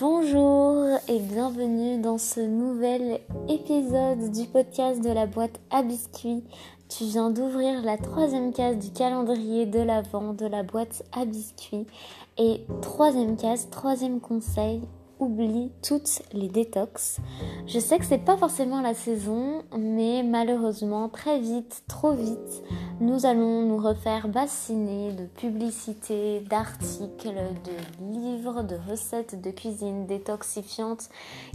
[0.00, 6.44] Bonjour et bienvenue dans ce nouvel épisode du podcast de la boîte à biscuits.
[6.88, 11.88] Tu viens d'ouvrir la troisième case du calendrier de l'avant de la boîte à biscuits.
[12.36, 14.82] Et troisième case, troisième conseil,
[15.20, 17.18] oublie toutes les détox.
[17.66, 22.62] Je sais que c'est pas forcément la saison, mais malheureusement, très vite, trop vite,
[23.00, 27.34] nous allons nous refaire bassiner de publicités, d'articles,
[27.64, 31.08] de livres, de recettes de cuisine détoxifiantes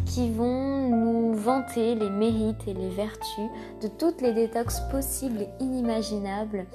[0.05, 3.49] qui vont nous vanter les mérites et les vertus
[3.81, 6.65] de toutes les détox possibles et inimaginables.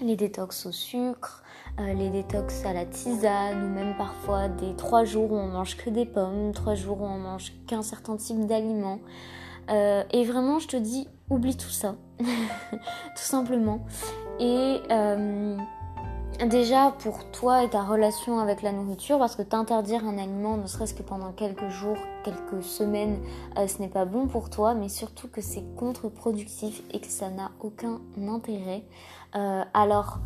[0.00, 1.43] Les détox au sucre,
[1.78, 5.90] les détox à la tisane ou même parfois des trois jours où on mange que
[5.90, 9.00] des pommes, trois jours où on mange qu'un certain type d'aliments.
[9.70, 12.26] Euh, et vraiment, je te dis, oublie tout ça, tout
[13.16, 13.80] simplement.
[14.38, 15.56] Et euh,
[16.46, 20.66] déjà pour toi et ta relation avec la nourriture, parce que t'interdire un aliment, ne
[20.66, 23.18] serait-ce que pendant quelques jours, quelques semaines,
[23.56, 27.50] ce n'est pas bon pour toi, mais surtout que c'est contre-productif et que ça n'a
[27.60, 28.84] aucun intérêt.
[29.72, 30.18] alors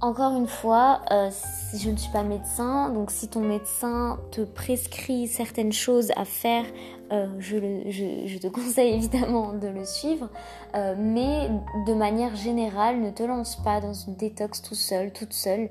[0.00, 1.30] encore une fois, euh,
[1.74, 6.64] je ne suis pas médecin, donc si ton médecin te prescrit certaines choses à faire,
[7.12, 10.28] euh, je, te conseille évidemment de le suivre,
[10.74, 11.48] euh, mais
[11.86, 15.70] de manière générale, ne te lance pas dans une détox tout seul, toute seule,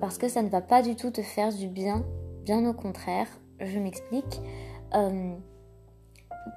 [0.00, 2.04] parce que ça ne va pas du tout te faire du bien,
[2.44, 3.28] bien au contraire,
[3.60, 4.40] je m'explique.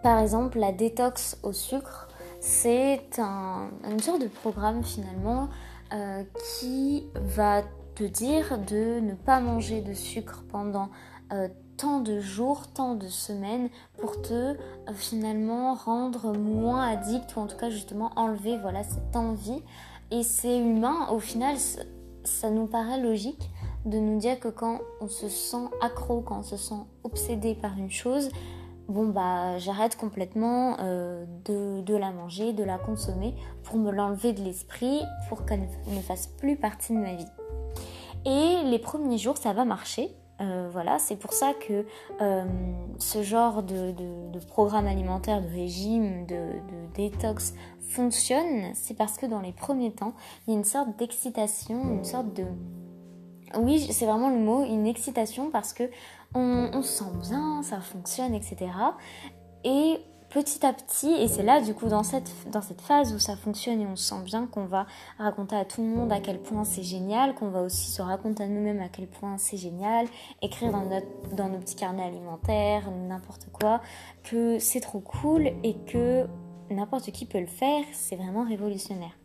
[0.02, 2.08] par exemple, la détox au sucre,
[2.40, 5.50] c'est un, une sorte de programme finalement
[5.94, 6.24] euh,
[6.60, 7.62] qui va
[7.96, 10.90] te dire de ne pas manger de sucre pendant
[11.32, 11.48] euh,
[11.78, 14.56] tant de jours, tant de semaines pour te euh,
[14.94, 19.62] finalement rendre moins addict ou en tout cas justement enlever voilà cette envie.
[20.12, 21.56] Et c'est humain au final
[22.24, 23.50] ça nous paraît logique
[23.86, 27.78] de nous dire que quand on se sent accro, quand on se sent obsédé par
[27.78, 28.30] une chose,
[28.88, 34.42] bon bah j'arrête complètement euh, de, la manger, de la consommer pour me l'enlever de
[34.42, 37.28] l'esprit, pour qu'elle ne fasse plus partie de ma vie.
[38.26, 40.10] Et les premiers jours ça va marcher.
[40.42, 41.86] Euh, voilà, c'est pour ça que
[42.22, 42.44] euh,
[43.00, 43.94] ce genre de,
[44.50, 48.72] programme alimentaire, de régime, de, de détox fonctionne.
[48.74, 50.14] C'est parce que dans les premiers temps,
[50.46, 52.44] il y a une sorte d'excitation, une sorte de
[53.58, 55.84] oui, c'est vraiment le mot, une excitation parce que
[56.36, 58.68] on, se sent bien, ça fonctionne, etc.
[59.64, 63.20] Et petit à petit, et c'est là du coup dans cette, dans cette phase où
[63.20, 64.86] ça fonctionne et on se sent bien qu'on va
[65.18, 68.44] raconter à tout le monde à quel point c'est génial, qu'on va aussi se raconter
[68.44, 70.08] à nous-mêmes à quel point c'est génial,
[70.42, 73.82] écrire dans, notre, dans nos petits carnets alimentaires, n'importe quoi,
[74.24, 76.28] que c'est trop cool et que
[76.70, 79.16] n'importe qui peut le faire, c'est vraiment révolutionnaire.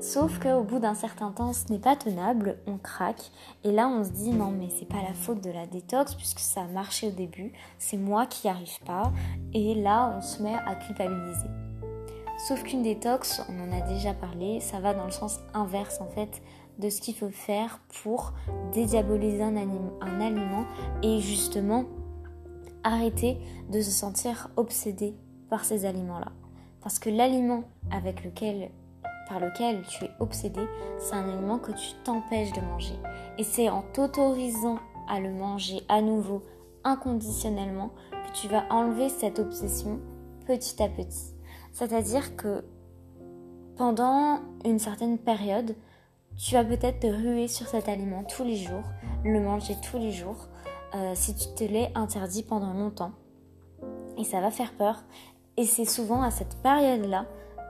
[0.00, 3.30] Sauf qu'au bout d'un certain temps, ce n'est pas tenable, on craque.
[3.64, 6.38] Et là, on se dit non, mais c'est pas la faute de la détox puisque
[6.38, 9.12] ça a marché au début, c'est moi qui n'y arrive pas.
[9.52, 11.48] Et là, on se met à culpabiliser.
[12.48, 16.08] Sauf qu'une détox, on en a déjà parlé, ça va dans le sens inverse en
[16.08, 16.40] fait
[16.78, 18.32] de ce qu'il faut faire pour
[18.72, 20.64] dédiaboliser un, un aliment
[21.02, 21.84] et justement
[22.84, 23.36] arrêter
[23.70, 25.14] de se sentir obsédé
[25.50, 26.32] par ces aliments-là.
[26.80, 28.70] Parce que l'aliment avec lequel
[29.30, 30.60] par lequel tu es obsédé,
[30.98, 32.98] c'est un aliment que tu t'empêches de manger.
[33.38, 36.42] Et c'est en t'autorisant à le manger à nouveau,
[36.82, 40.00] inconditionnellement, que tu vas enlever cette obsession
[40.46, 41.32] petit à petit.
[41.72, 42.64] C'est-à-dire que
[43.76, 45.76] pendant une certaine période,
[46.36, 48.82] tu vas peut-être te ruer sur cet aliment tous les jours,
[49.24, 50.48] le manger tous les jours,
[50.96, 53.12] euh, si tu te l'es interdit pendant longtemps.
[54.18, 55.04] Et ça va faire peur.
[55.56, 57.26] Et c'est souvent à cette période-là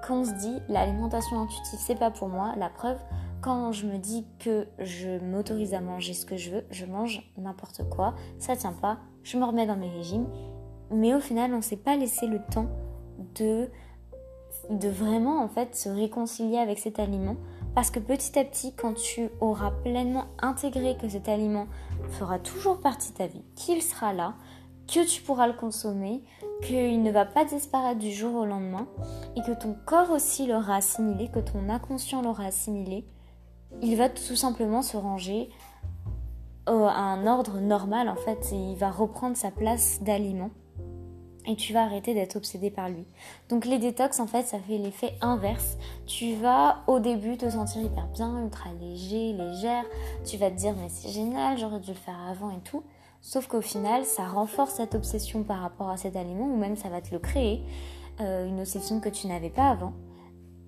[0.06, 2.98] quand on se dit l'alimentation intuitive c'est pas pour moi, la preuve,
[3.40, 7.30] quand je me dis que je m'autorise à manger ce que je veux, je mange
[7.38, 10.26] n'importe quoi, ça tient pas, je me remets dans mes régimes,
[10.90, 12.68] mais au final on s'est pas laissé le temps
[13.36, 13.68] de
[14.68, 17.36] de vraiment en fait se réconcilier avec cet aliment.
[17.74, 21.66] Parce que petit à petit quand tu auras pleinement intégré que cet aliment
[22.10, 24.34] fera toujours partie de ta vie, qu'il sera là,
[24.86, 26.22] que tu pourras le consommer,
[26.62, 28.86] qu'il ne va pas disparaître du jour au lendemain
[29.36, 33.06] et que ton corps aussi l'aura assimilé, que ton inconscient l'aura assimilé,
[33.82, 35.50] il va tout simplement se ranger
[36.66, 40.50] à un ordre normal en fait et il va reprendre sa place d'aliment
[41.46, 43.06] et tu vas arrêter d'être obsédé par lui.
[43.48, 45.78] Donc les détox en fait ça fait l'effet inverse.
[46.06, 49.84] Tu vas au début te sentir hyper bien, ultra léger, légère,
[50.24, 52.82] tu vas te dire mais c'est génial, j'aurais dû le faire avant et tout.
[53.20, 56.88] Sauf qu'au final, ça renforce cette obsession par rapport à cet aliment, ou même ça
[56.88, 57.62] va te le créer,
[58.20, 59.92] euh, une obsession que tu n'avais pas avant.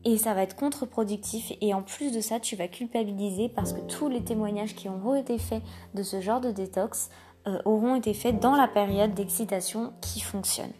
[0.04, 1.52] Et ça va être contre-productif.
[1.60, 5.14] Et en plus de ça, tu vas culpabiliser parce que tous les témoignages qui ont
[5.14, 5.62] été faits
[5.94, 7.08] de ce genre de détox
[7.46, 10.72] euh, auront été faites dans la période d'excitation qui fonctionne.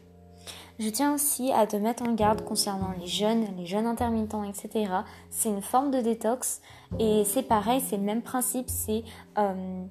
[0.78, 4.92] Je tiens aussi à te mettre en garde concernant les jeunes, les jeunes intermittents, etc.
[5.30, 6.60] C'est une forme de détox
[6.98, 9.04] et c'est pareil, c'est le même principe, c'est
[9.38, 9.84] euh,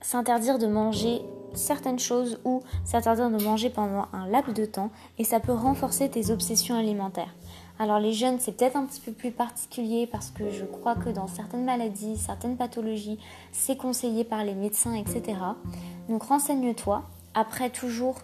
[0.00, 1.22] s'interdire de manger
[1.54, 6.08] certaines choses ou s'interdire de manger pendant un laps de temps et ça peut renforcer
[6.08, 7.34] tes obsessions alimentaires.
[7.78, 11.10] Alors les jeunes, c'est peut-être un petit peu plus particulier parce que je crois que
[11.10, 13.18] dans certaines maladies, certaines pathologies,
[13.52, 15.38] c'est conseillé par les médecins, etc.
[16.08, 17.02] Donc renseigne-toi.
[17.34, 18.16] Après, toujours,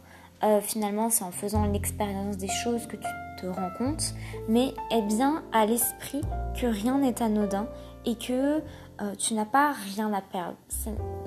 [0.42, 3.06] euh, finalement, c'est en faisant l'expérience des choses que tu
[3.40, 4.14] te rends compte,
[4.48, 6.22] mais aie bien à l'esprit
[6.58, 7.66] que rien n'est anodin
[8.04, 8.62] et que
[9.00, 10.56] euh, tu n'as pas rien à perdre.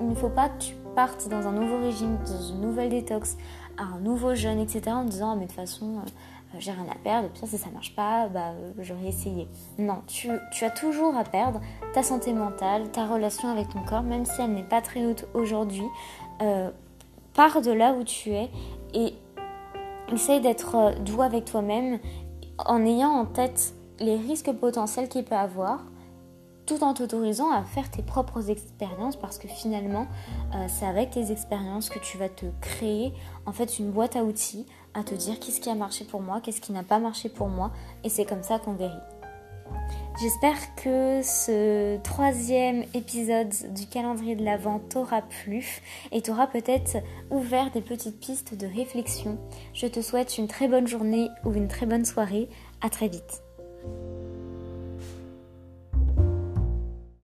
[0.00, 3.36] Il ne faut pas que tu partes dans un nouveau régime, dans une nouvelle détox,
[3.78, 4.82] un nouveau jeûne, etc.
[4.88, 7.68] en disant ah, mais de toute façon euh, j'ai rien à perdre, puis si ça
[7.70, 9.48] marche pas, bah euh, j'aurais essayé.
[9.78, 11.60] Non, tu, as toujours à perdre
[11.92, 15.26] ta santé mentale, ta relation avec ton corps, même si elle n'est pas très haute
[15.34, 15.86] aujourd'hui.
[17.34, 18.50] pars de là où tu es
[18.94, 19.14] et
[20.12, 21.98] essaye d'être doux avec toi-même
[22.58, 25.80] en ayant en tête les risques potentiels qu'il peut avoir
[26.66, 30.06] tout en t'autorisant à faire tes propres expériences parce que finalement
[30.54, 33.12] euh, c'est avec tes expériences que tu vas te créer
[33.46, 36.40] en fait une boîte à outils à te dire qu'est-ce qui a marché pour moi,
[36.40, 37.70] qu'est-ce qui n'a pas marché pour moi
[38.04, 38.92] et c'est comme ça qu'on guérit.
[40.20, 46.96] J'espère que ce troisième épisode du calendrier de l'Avent t'aura plu et t'aura peut-être
[47.30, 49.38] ouvert des petites pistes de réflexion.
[49.74, 52.48] Je te souhaite une très bonne journée ou une très bonne soirée.
[52.80, 53.42] À très vite.